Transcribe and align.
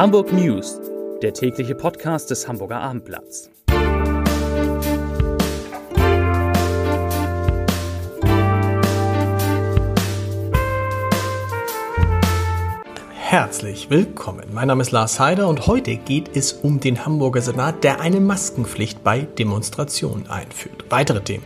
Hamburg 0.00 0.32
News, 0.32 0.80
der 1.20 1.34
tägliche 1.34 1.74
Podcast 1.74 2.30
des 2.30 2.48
Hamburger 2.48 2.80
Abendblatts. 2.80 3.50
Herzlich 13.14 13.90
willkommen. 13.90 14.44
Mein 14.54 14.68
Name 14.68 14.80
ist 14.80 14.90
Lars 14.90 15.20
Heider 15.20 15.46
und 15.48 15.66
heute 15.66 15.96
geht 15.96 16.34
es 16.34 16.54
um 16.54 16.80
den 16.80 17.04
Hamburger 17.04 17.42
Senat, 17.42 17.84
der 17.84 18.00
eine 18.00 18.20
Maskenpflicht 18.20 19.04
bei 19.04 19.26
Demonstrationen 19.38 20.30
einführt. 20.30 20.86
Weitere 20.88 21.20
Themen. 21.20 21.44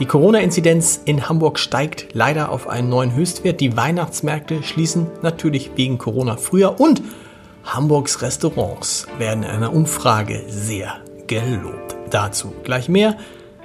Die 0.00 0.06
Corona-Inzidenz 0.06 1.00
in 1.04 1.28
Hamburg 1.28 1.60
steigt 1.60 2.08
leider 2.12 2.50
auf 2.50 2.66
einen 2.68 2.88
neuen 2.88 3.14
Höchstwert. 3.14 3.60
Die 3.60 3.76
Weihnachtsmärkte 3.76 4.64
schließen 4.64 5.06
natürlich 5.22 5.70
wegen 5.76 5.98
Corona 5.98 6.36
früher 6.36 6.80
und 6.80 7.00
Hamburgs 7.64 8.22
Restaurants 8.22 9.06
werden 9.18 9.42
in 9.42 9.50
einer 9.50 9.72
Umfrage 9.72 10.44
sehr 10.48 10.94
gelobt. 11.26 11.96
Dazu 12.10 12.54
gleich 12.62 12.88
mehr. 12.88 13.16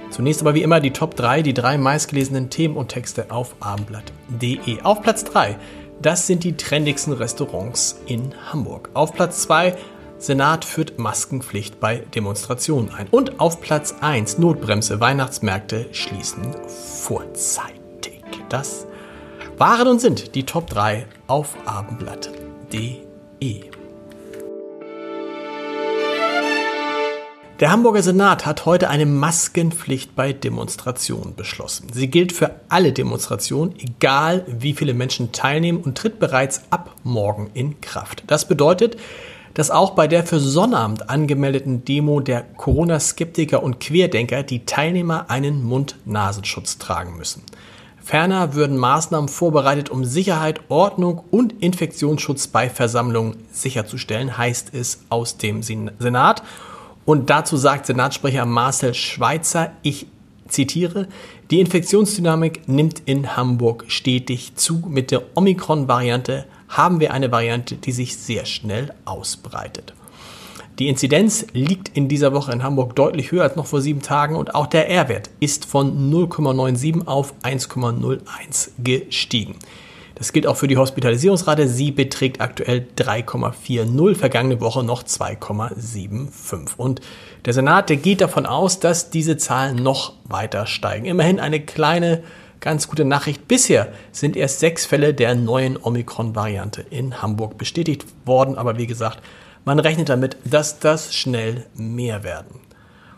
Zunächst 0.09 0.41
aber 0.41 0.55
wie 0.55 0.63
immer 0.63 0.79
die 0.79 0.91
Top 0.91 1.15
3, 1.15 1.43
die 1.43 1.53
drei 1.53 1.77
meistgelesenen 1.77 2.49
Themen 2.49 2.77
und 2.77 2.89
Texte 2.89 3.29
auf 3.29 3.55
abendblatt.de. 3.59 4.81
Auf 4.81 5.01
Platz 5.01 5.23
3, 5.25 5.57
das 6.01 6.25
sind 6.25 6.43
die 6.43 6.57
trendigsten 6.57 7.13
Restaurants 7.13 7.99
in 8.07 8.33
Hamburg. 8.51 8.89
Auf 8.93 9.13
Platz 9.13 9.43
2, 9.43 9.75
Senat 10.17 10.65
führt 10.65 10.97
Maskenpflicht 10.97 11.79
bei 11.79 11.97
Demonstrationen 12.15 12.93
ein. 12.93 13.07
Und 13.11 13.39
auf 13.39 13.61
Platz 13.61 13.95
1 14.01 14.37
Notbremse 14.37 14.99
Weihnachtsmärkte 14.99 15.87
schließen 15.91 16.55
vorzeitig. 16.67 17.79
Das 18.49 18.87
waren 19.57 19.87
und 19.87 20.01
sind 20.01 20.35
die 20.35 20.45
Top 20.45 20.69
3 20.69 21.05
auf 21.27 21.55
abendblatt.de. 21.65 23.78
Der 27.59 27.71
Hamburger 27.71 28.01
Senat 28.01 28.45
hat 28.45 28.65
heute 28.65 28.89
eine 28.89 29.05
Maskenpflicht 29.05 30.15
bei 30.15 30.31
Demonstrationen 30.31 31.35
beschlossen. 31.35 31.87
Sie 31.91 32.07
gilt 32.07 32.31
für 32.31 32.51
alle 32.69 32.93
Demonstrationen, 32.93 33.75
egal 33.77 34.45
wie 34.47 34.73
viele 34.73 34.93
Menschen 34.93 35.33
teilnehmen 35.33 35.81
und 35.81 35.97
tritt 35.97 36.19
bereits 36.19 36.61
ab 36.69 36.95
morgen 37.03 37.49
in 37.53 37.81
Kraft. 37.81 38.23
Das 38.27 38.47
bedeutet, 38.47 38.95
dass 39.55 39.71
auch 39.71 39.89
bei 39.89 40.07
der 40.07 40.23
für 40.23 40.39
Sonnabend 40.39 41.09
angemeldeten 41.09 41.83
Demo 41.83 42.21
der 42.21 42.43
Corona-Skeptiker 42.43 43.61
und 43.61 43.81
Querdenker 43.81 44.43
die 44.43 44.63
Teilnehmer 44.63 45.29
einen 45.29 45.61
Mund-Nasenschutz 45.61 46.77
tragen 46.77 47.17
müssen. 47.17 47.43
Ferner 48.01 48.53
würden 48.53 48.77
Maßnahmen 48.77 49.27
vorbereitet, 49.27 49.89
um 49.89 50.05
Sicherheit, 50.05 50.61
Ordnung 50.69 51.25
und 51.29 51.61
Infektionsschutz 51.61 52.47
bei 52.47 52.69
Versammlungen 52.69 53.35
sicherzustellen, 53.51 54.37
heißt 54.37 54.73
es 54.73 55.01
aus 55.09 55.35
dem 55.35 55.61
Senat. 55.61 56.41
Und 57.09 57.31
dazu 57.31 57.57
sagt 57.57 57.87
Senatssprecher 57.87 58.45
Marcel 58.45 58.93
Schweitzer, 58.93 59.71
ich 59.81 60.05
zitiere, 60.47 61.07
die 61.49 61.59
Infektionsdynamik 61.59 62.69
nimmt 62.69 63.01
in 63.05 63.35
Hamburg 63.35 63.85
stetig 63.87 64.53
zu. 64.53 64.83
Mit 64.87 65.09
der 65.09 65.23
Omikron-Variante 65.35 66.45
haben 66.67 66.99
wir 66.99 67.11
eine 67.11 67.31
Variante, 67.31 67.77
die 67.77 67.93
sich 67.93 68.15
sehr 68.15 68.45
schnell 68.45 68.93
ausbreitet. 69.05 69.95
Die 70.77 70.87
Inzidenz 70.87 71.47
liegt 71.51 71.97
in 71.97 72.09
dieser 72.09 72.31
Woche 72.31 72.51
in 72.51 72.61
Hamburg 72.61 72.95
deutlich 72.95 73.31
höher 73.31 73.41
als 73.41 73.55
noch 73.55 73.65
vor 73.65 73.81
sieben 73.81 74.03
Tagen 74.03 74.35
und 74.35 74.53
auch 74.53 74.67
der 74.67 74.87
R-Wert 74.87 75.31
ist 75.39 75.65
von 75.65 76.11
0,97 76.13 77.07
auf 77.07 77.33
1,01 77.41 78.69
gestiegen. 78.83 79.55
Das 80.19 80.33
gilt 80.33 80.45
auch 80.45 80.57
für 80.57 80.67
die 80.67 80.75
Hospitalisierungsrate. 80.75 81.69
Sie 81.69 81.91
beträgt 81.91 82.41
aktuell 82.41 82.85
3,40, 82.97 84.15
vergangene 84.15 84.59
Woche 84.59 84.83
noch 84.83 85.03
2,75. 85.03 86.75
Und 86.75 86.99
der 87.45 87.53
Senat, 87.53 87.89
der 87.89 87.95
geht 87.95 88.19
davon 88.19 88.45
aus, 88.45 88.81
dass 88.81 89.09
diese 89.09 89.37
Zahlen 89.37 89.77
noch 89.77 90.13
weiter 90.25 90.65
steigen. 90.67 91.05
Immerhin 91.05 91.39
eine 91.39 91.61
kleine 91.61 92.21
ganz 92.59 92.89
gute 92.89 93.05
Nachricht. 93.05 93.47
Bisher 93.47 93.93
sind 94.11 94.35
erst 94.35 94.59
sechs 94.59 94.85
Fälle 94.85 95.13
der 95.13 95.35
neuen 95.35 95.77
Omikron-Variante 95.81 96.81
in 96.89 97.21
Hamburg 97.21 97.57
bestätigt 97.57 98.05
worden. 98.25 98.57
Aber 98.57 98.77
wie 98.77 98.87
gesagt, 98.87 99.21
man 99.63 99.79
rechnet 99.79 100.09
damit, 100.09 100.35
dass 100.43 100.79
das 100.79 101.15
schnell 101.15 101.65
mehr 101.75 102.25
werden. 102.25 102.59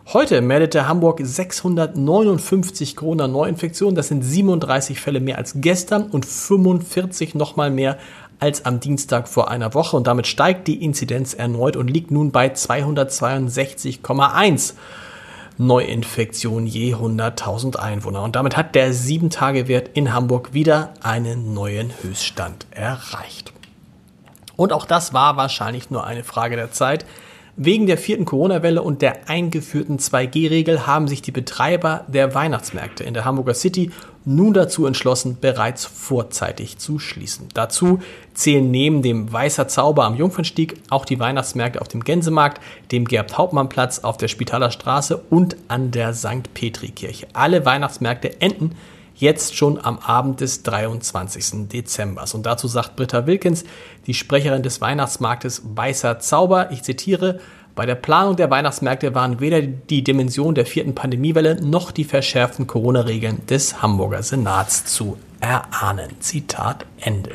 Heute 0.08 0.42
meldete 0.42 0.88
Hamburg 0.88 1.20
659 1.24 2.96
Corona-Neuinfektionen. 2.96 3.94
Das 3.96 4.08
sind 4.08 4.24
37 4.24 5.00
Fälle 5.00 5.20
mehr 5.20 5.38
als 5.38 5.54
gestern 5.58 6.10
und 6.10 6.26
45 6.26 7.36
nochmal 7.36 7.70
mehr 7.70 8.00
als 8.40 8.66
am 8.66 8.80
Dienstag 8.80 9.28
vor 9.28 9.52
einer 9.52 9.76
Woche. 9.76 9.96
Und 9.96 10.08
damit 10.08 10.26
steigt 10.26 10.68
die 10.68 10.84
Inzidenz 10.84 11.36
erneut 11.36 11.78
und 11.78 11.88
liegt 11.88 12.10
nun 12.10 12.32
bei 12.32 12.48
262,1. 12.48 14.74
Neuinfektionen 15.58 16.66
je 16.66 16.96
100.000 16.96 17.76
Einwohner. 17.76 18.24
Und 18.24 18.36
damit 18.36 18.58
hat 18.58 18.74
der 18.74 18.94
7-Tage-Wert 18.94 19.92
in 19.94 20.14
Hamburg 20.14 20.54
wieder 20.54 20.96
einen 21.04 21.54
neuen 21.54 21.92
Höchststand 22.02 22.66
erreicht. 22.72 23.54
Und 24.56 24.74
auch 24.74 24.86
das 24.86 25.14
war 25.14 25.38
wahrscheinlich 25.38 25.92
nur 25.92 26.06
eine 26.06 26.24
Frage 26.24 26.56
der 26.56 26.72
Zeit. 26.72 27.06
Wegen 27.58 27.86
der 27.86 27.98
vierten 27.98 28.24
Corona-Welle 28.24 28.82
und 28.82 29.02
der 29.02 29.30
eingeführten 29.30 29.98
2G-Regel 30.00 30.88
haben 30.88 31.10
sich 31.10 31.22
die 31.22 31.32
Betreiber 31.32 32.06
der 32.08 32.34
Weihnachtsmärkte 32.34 33.04
in 33.04 33.14
der 33.14 33.26
Hamburger 33.26 33.54
City 33.54 33.92
nun 34.24 34.54
dazu 34.54 34.86
entschlossen, 34.86 35.38
bereits 35.42 35.84
vorzeitig 35.86 36.78
zu 36.78 36.98
schließen. 36.98 37.50
Dazu 37.54 38.00
zählen 38.34 38.72
neben 38.72 39.02
dem 39.02 39.32
Weißer 39.32 39.68
Zauber 39.68 40.06
am 40.06 40.16
Jungfernstieg 40.16 40.76
auch 40.90 41.04
die 41.04 41.20
Weihnachtsmärkte 41.20 41.82
auf 41.82 41.90
dem 41.90 42.04
Gänsemarkt, 42.04 42.62
dem 42.92 43.06
Gerbt-Hauptmann-Platz 43.06 44.00
auf 44.00 44.18
der 44.18 44.30
Spitaler 44.30 44.72
Straße 44.72 45.18
und 45.30 45.58
an 45.68 45.92
der 45.92 46.14
St. 46.14 46.54
Petri-Kirche. 46.54 47.28
Alle 47.34 47.66
Weihnachtsmärkte 47.66 48.40
enden 48.42 48.76
jetzt 49.16 49.56
schon 49.56 49.84
am 49.84 50.00
Abend 50.00 50.42
des 50.42 50.64
23. 50.64 51.68
Dezember. 51.70 52.26
Und 52.34 52.46
dazu 52.46 52.68
sagt 52.68 52.96
Britta 52.96 53.28
Wilkins, 53.28 53.64
die 54.08 54.14
Sprecherin 54.14 54.64
des 54.64 54.82
Weihnachtsmarktes 54.82 55.62
Weißer 55.76 56.20
Zauber, 56.20 56.72
ich 56.72 56.84
zitiere, 56.84 57.40
bei 57.74 57.86
der 57.86 57.96
Planung 57.96 58.36
der 58.36 58.52
Weihnachtsmärkte 58.52 59.16
waren 59.16 59.40
weder 59.40 59.62
die 59.62 60.04
Dimension 60.04 60.56
der 60.56 60.66
vierten 60.66 60.94
Pandemiewelle 60.94 61.62
noch 61.62 61.92
die 61.92 62.04
verschärften 62.04 62.68
Corona-Regeln 62.68 63.46
des 63.48 63.82
Hamburger 63.82 64.24
Senats 64.24 64.86
zu 64.86 65.18
erahnen. 65.40 66.10
Zitat 66.20 66.86
Ende. 67.00 67.32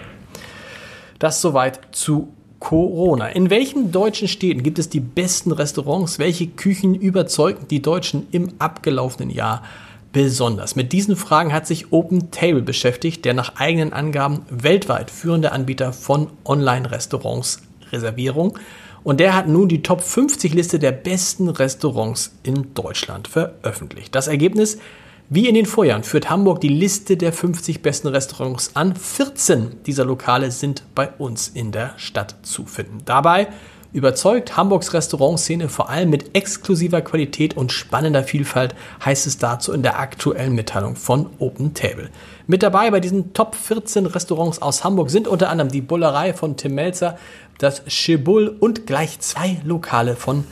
Das 1.19 1.41
soweit 1.41 1.81
zu 1.93 2.33
Corona. 2.59 3.29
In 3.29 3.49
welchen 3.49 3.93
deutschen 3.93 4.29
Städten 4.29 4.63
gibt 4.63 4.79
es 4.79 4.89
die 4.89 5.01
besten 5.01 5.53
Restaurants? 5.53 6.19
Welche 6.19 6.47
Küchen 6.47 6.95
überzeugen 6.95 7.69
die 7.69 7.81
Deutschen 7.81 8.27
im 8.31 8.53
abgelaufenen 8.59 9.31
Jahr 9.31 9.63
besonders? 10.17 10.77
Mit 10.77 10.95
diesen 10.95 11.15
Fragen 11.15 11.53
hat 11.53 11.67
sich 11.67 11.93
Open 11.93 12.31
Table 12.31 12.63
beschäftigt, 12.63 13.27
der 13.27 13.35
nach 13.35 13.57
eigenen 13.57 13.93
Angaben 13.93 14.47
weltweit 14.49 15.11
führende 15.11 15.53
Anbieter 15.53 15.93
von 15.93 16.29
Online-Restaurants 16.47 17.61
Reservierung. 17.93 18.59
Und 19.05 19.21
der 19.21 19.35
hat 19.35 19.47
nun 19.47 19.69
die 19.69 19.83
Top 19.83 20.01
50 20.01 20.55
Liste 20.55 20.79
der 20.79 20.93
besten 20.93 21.51
Restaurants 21.51 22.35
in 22.45 22.73
Deutschland 22.73 23.29
veröffentlicht. 23.29 24.15
Das 24.15 24.27
Ergebnis, 24.27 24.79
wie 25.29 25.49
in 25.49 25.55
den 25.55 25.67
Vorjahren, 25.67 26.03
führt 26.03 26.31
Hamburg 26.31 26.63
die 26.63 26.69
Liste 26.69 27.19
der 27.19 27.35
50 27.35 27.83
besten 27.83 28.09
Restaurants 28.09 28.71
an. 28.75 28.97
14 28.97 29.83
dieser 29.85 30.07
Lokale 30.07 30.51
sind 30.51 30.83
bei 30.95 31.11
uns 31.19 31.49
in 31.49 31.73
der 31.73 31.93
Stadt 31.99 32.37
zu 32.41 32.65
finden. 32.65 33.03
Dabei 33.05 33.49
Überzeugt 33.97 34.59
Hamburgs 34.59 34.93
Restaurantszene 34.93 35.71
vor 35.71 35.89
allem 35.89 36.11
mit 36.11 36.37
exklusiver 36.37 37.01
Qualität 37.01 37.57
und 37.57 37.73
spannender 37.73 38.25
Vielfalt, 38.25 38.75
heißt 39.03 39.27
es 39.27 39.39
dazu 39.39 39.73
in 39.73 39.83
der 39.83 39.99
aktuellen 39.99 40.55
Mitteilung 40.55 40.97
von 40.97 41.31
Open 41.39 41.73
Table. 41.73 42.11
Mit 42.47 42.63
dabei 42.63 42.91
bei 42.91 43.01
diesen 43.01 43.33
Top 43.33 43.55
14 43.55 44.05
Restaurants 44.05 44.61
aus 44.61 44.85
Hamburg 44.85 45.09
sind 45.09 45.27
unter 45.27 45.49
anderem 45.49 45.71
die 45.71 45.81
Bullerei 45.81 46.35
von 46.35 46.59
Tim 46.59 46.75
Melzer, 46.75 47.17
das 47.57 47.85
Schibul 47.87 48.55
und 48.61 48.87
gleich 48.87 49.19
zwei 49.21 49.63
Lokale 49.65 50.15
von 50.15 50.45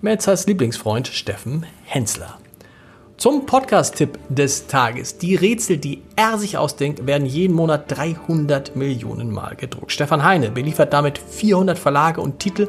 Melzers 0.00 0.46
Lieblingsfreund 0.46 1.08
Steffen 1.08 1.66
Hensler. 1.84 2.38
Zum 3.18 3.46
Podcast-Tipp 3.46 4.16
des 4.28 4.68
Tages. 4.68 5.18
Die 5.18 5.34
Rätsel, 5.34 5.78
die 5.78 6.04
er 6.14 6.38
sich 6.38 6.56
ausdenkt, 6.56 7.04
werden 7.04 7.26
jeden 7.26 7.52
Monat 7.52 7.90
300 7.90 8.76
Millionen 8.76 9.32
Mal 9.32 9.56
gedruckt. 9.56 9.90
Stefan 9.90 10.22
Heine 10.22 10.52
beliefert 10.52 10.92
damit 10.92 11.18
400 11.18 11.76
Verlage 11.80 12.20
und 12.20 12.38
Titel 12.38 12.68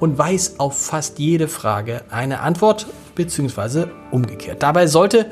und 0.00 0.16
weiß 0.16 0.60
auf 0.60 0.80
fast 0.80 1.18
jede 1.18 1.46
Frage 1.46 2.00
eine 2.08 2.40
Antwort 2.40 2.86
bzw. 3.16 3.88
umgekehrt. 4.10 4.62
Dabei 4.62 4.86
sollte 4.86 5.26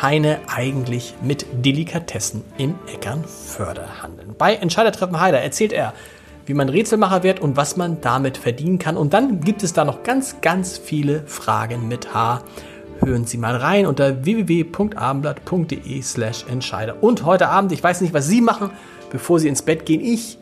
Heine 0.00 0.40
eigentlich 0.46 1.12
mit 1.22 1.44
Delikatessen 1.52 2.42
in 2.56 2.74
Eckernförde 2.90 4.02
handeln. 4.02 4.34
Bei 4.38 4.54
Entscheidertreffen 4.54 5.20
Heider 5.20 5.42
erzählt 5.42 5.74
er, 5.74 5.92
wie 6.46 6.54
man 6.54 6.70
Rätselmacher 6.70 7.22
wird 7.22 7.40
und 7.40 7.58
was 7.58 7.76
man 7.76 8.00
damit 8.00 8.38
verdienen 8.38 8.78
kann. 8.78 8.96
Und 8.96 9.12
dann 9.12 9.40
gibt 9.40 9.62
es 9.62 9.74
da 9.74 9.84
noch 9.84 10.04
ganz, 10.04 10.40
ganz 10.40 10.78
viele 10.78 11.26
Fragen 11.26 11.86
mit 11.86 12.14
H 12.14 12.42
hören 13.00 13.24
Sie 13.24 13.38
mal 13.38 13.56
rein 13.56 13.86
unter 13.86 14.24
www.abendblatt.de 14.24 16.02
slash 16.02 16.44
Entscheider. 16.48 17.02
Und 17.02 17.24
heute 17.24 17.48
Abend, 17.48 17.72
ich 17.72 17.82
weiß 17.82 18.00
nicht, 18.00 18.14
was 18.14 18.26
Sie 18.26 18.40
machen, 18.40 18.70
bevor 19.10 19.40
Sie 19.40 19.48
ins 19.48 19.62
Bett 19.62 19.86
gehen, 19.86 20.00
ich, 20.00 20.38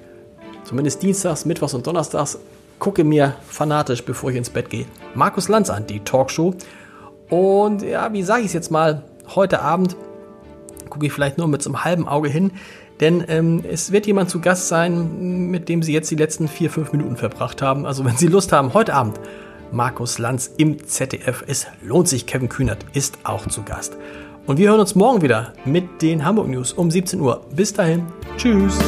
zumindest 0.64 1.02
Dienstags, 1.02 1.44
Mittwochs 1.44 1.74
und 1.74 1.86
Donnerstags, 1.86 2.38
gucke 2.78 3.04
mir 3.04 3.34
fanatisch, 3.48 4.04
bevor 4.04 4.30
ich 4.30 4.36
ins 4.36 4.50
Bett 4.50 4.70
gehe, 4.70 4.86
Markus 5.14 5.48
Lanz 5.48 5.70
an, 5.70 5.86
die 5.86 6.00
Talkshow. 6.00 6.54
Und 7.28 7.82
ja, 7.82 8.12
wie 8.12 8.22
sage 8.22 8.40
ich 8.40 8.48
es 8.48 8.52
jetzt 8.52 8.70
mal, 8.70 9.02
heute 9.34 9.62
Abend 9.62 9.96
gucke 10.90 11.06
ich 11.06 11.12
vielleicht 11.12 11.38
nur 11.38 11.48
mit 11.48 11.62
so 11.62 11.70
einem 11.70 11.84
halben 11.84 12.06
Auge 12.06 12.28
hin, 12.28 12.52
denn 13.00 13.24
ähm, 13.28 13.64
es 13.68 13.90
wird 13.90 14.06
jemand 14.06 14.30
zu 14.30 14.40
Gast 14.40 14.68
sein, 14.68 15.50
mit 15.50 15.68
dem 15.68 15.82
Sie 15.82 15.92
jetzt 15.92 16.10
die 16.10 16.16
letzten 16.16 16.46
vier, 16.46 16.70
fünf 16.70 16.92
Minuten 16.92 17.16
verbracht 17.16 17.60
haben. 17.62 17.86
Also 17.86 18.04
wenn 18.04 18.16
Sie 18.16 18.28
Lust 18.28 18.52
haben, 18.52 18.74
heute 18.74 18.94
Abend 18.94 19.18
Markus 19.74 20.18
Lanz 20.18 20.50
im 20.56 20.86
ZDF. 20.86 21.44
Es 21.46 21.66
lohnt 21.82 22.08
sich, 22.08 22.26
Kevin 22.26 22.48
Kühnert 22.48 22.86
ist 22.94 23.18
auch 23.24 23.46
zu 23.48 23.62
Gast. 23.62 23.96
Und 24.46 24.58
wir 24.58 24.70
hören 24.70 24.80
uns 24.80 24.94
morgen 24.94 25.22
wieder 25.22 25.52
mit 25.64 26.00
den 26.00 26.24
Hamburg 26.24 26.48
News 26.48 26.72
um 26.72 26.90
17 26.90 27.20
Uhr. 27.20 27.44
Bis 27.54 27.72
dahin, 27.72 28.06
tschüss. 28.36 28.78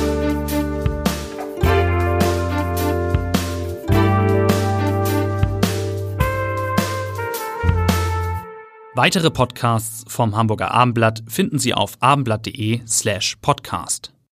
Weitere 8.95 9.31
Podcasts 9.31 10.05
vom 10.09 10.37
Hamburger 10.37 10.71
Abendblatt 10.71 11.23
finden 11.29 11.59
Sie 11.59 11.75
auf 11.75 11.99
abendblatt.de 12.01 12.81
slash 12.87 13.37
podcast. 13.43 14.16